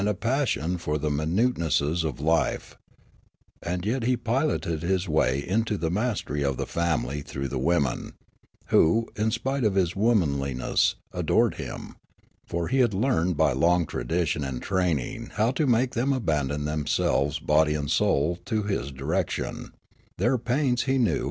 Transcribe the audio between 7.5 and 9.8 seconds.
women, who, in spite of